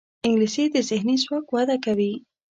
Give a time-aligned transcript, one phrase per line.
[0.25, 2.13] انګلیسي د ذهني ځواک وده کوي